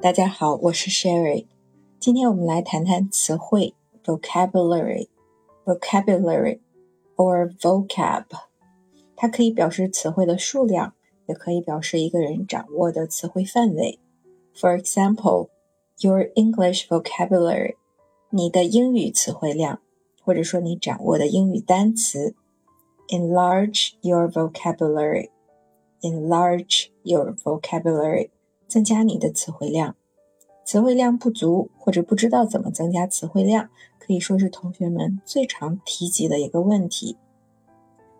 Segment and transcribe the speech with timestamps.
[0.00, 1.46] 大家好，我是 Sherry。
[1.98, 6.60] 今天我们来谈谈词汇 （vocabulary），vocabulary
[7.16, 8.24] or vocab。
[9.16, 10.94] 它可以表示词汇的数量，
[11.26, 13.98] 也可以表示一个人掌握的词汇范围。
[14.54, 15.48] For example,
[15.98, 17.74] your English vocabulary，
[18.30, 19.80] 你的英语词汇量，
[20.22, 22.36] 或者说你掌握的英语单词。
[23.08, 25.30] Enlarge your vocabulary.
[26.00, 28.30] Enlarge your vocabulary.
[28.71, 29.97] 增加你的词汇量，
[30.63, 37.17] 词汇量不足或者不知道怎么增加词汇量，可以说是同学们最常提及的一个问题。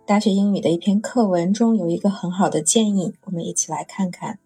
[0.05, 4.39] 大学英语的一篇课文中有一个很好的建议，我们一起来看看。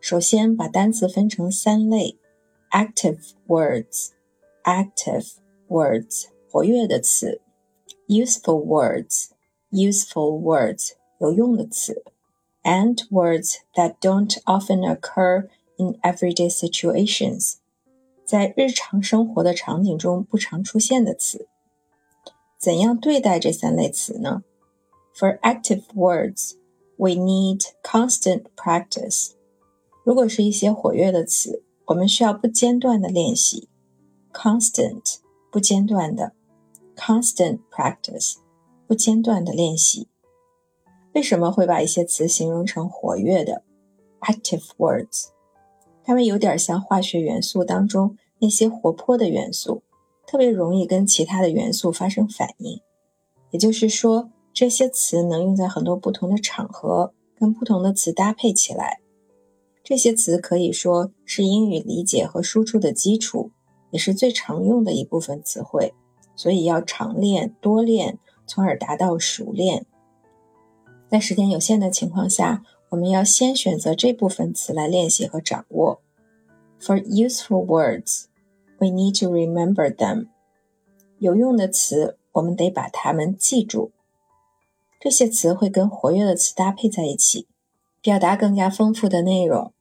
[0.00, 2.18] 首先，把单词分成三类
[2.72, 5.34] ：active words，active
[5.68, 7.40] words，活跃的词
[8.08, 12.02] ；useful words，useful words，有用的词。
[12.65, 17.55] and words that don't often occur in everyday situations，
[18.25, 21.47] 在日常生活的场景中不常出现的词。
[22.57, 24.43] 怎样对待这三类词呢？
[25.15, 26.53] For active words,
[26.95, 29.31] we need constant practice。
[30.03, 33.67] 如果是一些活跃的词，我们需要不间断的练习。
[34.31, 35.17] Constant，
[35.51, 36.31] 不间断的；
[36.95, 38.35] constant practice，
[38.87, 40.07] 不间断的练习。
[41.16, 43.62] 为什么会把一些词形容成活跃的
[44.20, 45.28] active words？
[46.04, 49.82] 它们有点像化学元素当中那些活泼的元素，
[50.26, 52.82] 特别容易跟其他的元素发生反应。
[53.50, 59.00] 也就是说，这些词能用在很多不同的场合，跟不同的词搭配起来。
[59.82, 63.50] 这些词可以说是英语理解和输出的基础，
[63.90, 65.94] 也是最常用的一部分词汇。
[66.34, 69.86] 所以要常练、多练，从而达到熟练。
[71.08, 76.00] 在时间有限的情况下，我们要先选择这部分词来练习和掌握。
[76.80, 78.24] For useful words,
[78.78, 80.28] we need to remember them.
[81.18, 83.92] 有用的词，我们得把它们记住。
[85.00, 87.46] 这些词会跟活跃的词搭配在一起，
[88.02, 89.72] 表达更加丰富的内容。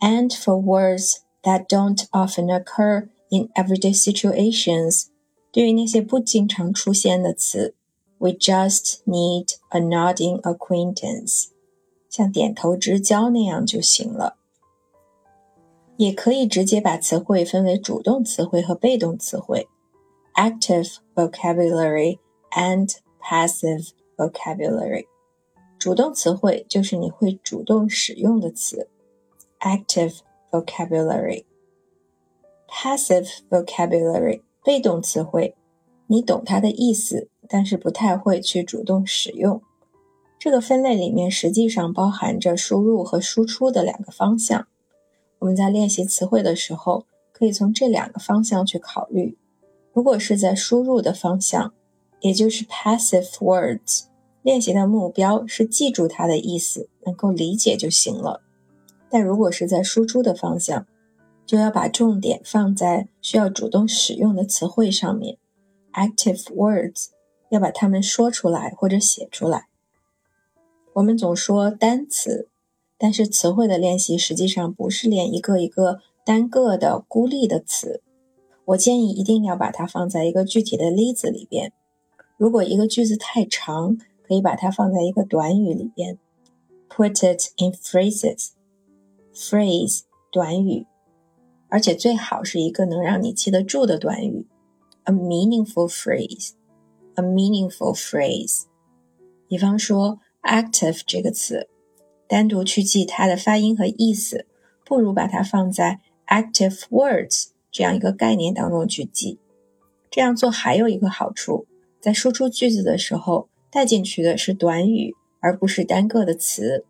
[0.00, 5.06] And for words that don't often occur in everyday situations，
[5.50, 7.74] 对于那些不经常出现的词。
[8.25, 11.47] We just need a nodding acquaintance，
[12.09, 14.37] 像点头之交那样就行了。
[15.97, 19.67] 也可以直接把词汇分为主动词汇和被动词汇，
[20.35, 22.19] active vocabulary
[22.51, 25.05] and passive vocabulary。
[25.77, 28.87] 主动词汇就是你会主动使用的词，
[29.59, 30.19] active
[30.51, 35.55] vocabulary。passive vocabulary，被动词汇，
[36.08, 37.28] 你懂它的意思。
[37.48, 39.62] 但是不太会去主动使用。
[40.36, 44.66] 这个分类里面实际上包含着输入和输出的两个方向。
[45.38, 49.38] 我们在练习词汇的时候，可以从这两个方向去考虑。
[49.92, 51.72] 如果是在输入的方向，
[52.18, 54.06] 也就是 passive words，
[54.42, 58.42] 练习的目标是记住它的意思，能够理解就行了。
[59.08, 60.84] 但如果是在输出的方向，
[61.46, 65.38] 就要把重点放在需要主动使用的词汇上面
[65.96, 67.08] ，active words。
[67.48, 69.68] 要把它们说出来或者写出来。
[70.94, 72.48] 我们总说单词，
[72.98, 78.02] 但是词汇的练习实际上不是练一个一个单个的孤立的词。
[78.64, 81.72] 我建议一定要把它放在一个具体的例子里边。
[82.36, 83.96] 如果一个句子太长，
[84.26, 86.18] 可以把它放在一个短语里边
[86.88, 88.48] ，put it in phrases。
[89.32, 90.00] phrase
[90.32, 90.84] 短语，
[91.68, 94.46] 而且最好是一个能让你记得住的短语
[95.06, 96.50] ，a meaningful phrase。
[97.18, 98.64] a meaningful phrase。
[99.48, 101.66] 比方说，active 这个词，
[102.28, 104.46] 单独去记它的发音和意思，
[104.84, 109.38] 不如把它放在 active words 这样一个概念当中去记。
[110.10, 111.66] 这样做还有一个好处，
[112.02, 116.84] 在输出句子的时候，带进去的是短语，而不是单个的词，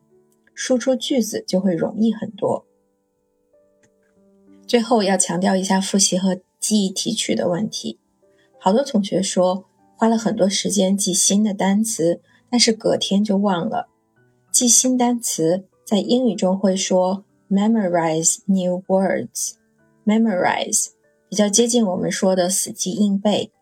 [0.55, 2.67] 输出句子就会容易很多。
[4.67, 8.01] 最后要强调一下复习和记忆提取的问题。
[8.67, 9.65] 好多同学说。
[9.95, 12.21] 花了很多时间记新的单词，
[12.51, 13.89] 但是隔天就忘了。
[14.51, 20.89] 记新单词在英语中会说 memorize new words，memorize
[21.31, 23.53] 比较接近我们说的死记硬背。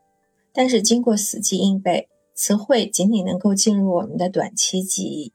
[0.53, 5.33] 但是经过死记硬背，词汇仅仅能够进入我们的短期记忆。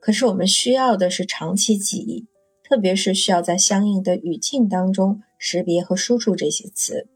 [0.00, 2.26] 可是我们需要的是长期记忆，
[2.66, 7.06] 特别是需要在相应的语境当中识别和输出这些词。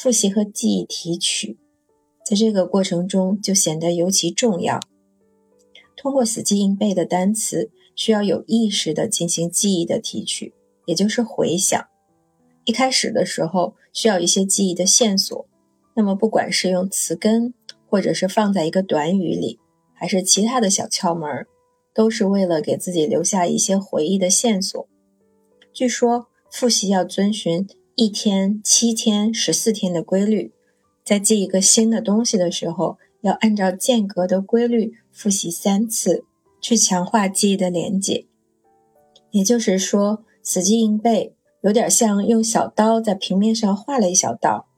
[0.00, 1.58] 复习和记忆提取。
[2.24, 4.78] 在这个过程中就显得尤其重要。
[5.96, 10.54] 通过死记硬背的单词，需要有意识的进行记忆的提取，
[10.86, 11.84] 也就是回想。
[12.64, 15.48] 一开始的时候需要一些记忆的线索，
[15.96, 17.52] 那么不管是用词根，
[17.88, 19.58] 或者是放在一个短语里，
[19.92, 21.44] 还是其他的小窍门，
[21.92, 24.86] 都是为了给自己留下一些回忆的线索。
[25.72, 27.66] 据说复习要遵循
[28.00, 30.52] 一天、七天、十四天的规律，
[31.04, 36.22] 在记一个新的东西的时候，要按照间隔的规律复习三次，
[36.60, 38.26] 去强化记忆的连结。
[39.32, 44.68] 也就是说，死记硬背有点像用小刀在平面上画了一小道，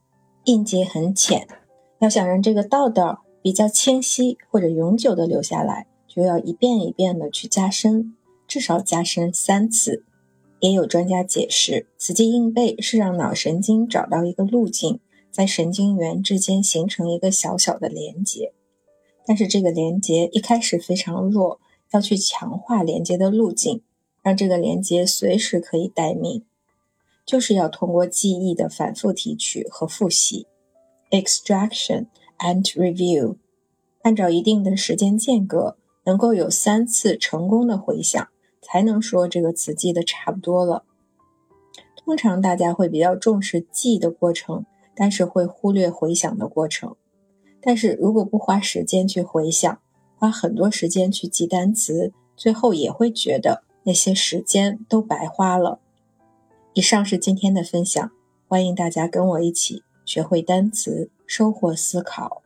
[0.45, 1.47] 印记很浅。
[1.99, 8.15] 要想让这个道道比较清晰或者永久的留下来，就要一遍一遍的去加深，
[8.47, 10.05] 至少加深三次。
[10.61, 14.99] 也有专家解释，死记硬背是让脑神经找到一个路径，
[15.31, 18.53] 在神经元之间形成一个小小的连接。
[19.25, 21.59] 但是这个连接一开始非常弱，
[21.91, 23.81] 要去强化连接的路径，
[24.21, 26.45] 让这个连接随时可以待命，
[27.25, 30.45] 就是要通过记忆的反复提取和复习
[31.09, 32.05] （extraction
[32.37, 33.37] and review），
[34.03, 38.27] 按照一定的时间间隔，能够有三次成功的回想。
[38.71, 40.85] 才能说这个词记得差不多了。
[41.97, 44.65] 通常大家会比较重视记的过程，
[44.95, 46.95] 但是会忽略回想的过程。
[47.61, 49.79] 但是如果不花时间去回想，
[50.15, 55.79] 花很多时间去记单词，最后也会觉得那些时间都白花了。
[56.73, 58.11] 以上是今天的分享，
[58.47, 62.40] 欢迎大家跟我一起学会单词，收获思考。